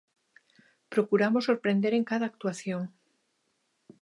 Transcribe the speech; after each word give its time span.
Procuramos 0.89 1.45
sorprender 1.45 1.93
en 1.93 2.03
cada 2.09 2.25
actuación. 2.31 2.91